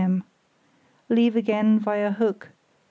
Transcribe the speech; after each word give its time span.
m. 0.01 0.23
Leave 1.09 1.35
again 1.35 1.79
via 1.79 2.11
Hook 2.13 2.47
8. 2.49 2.55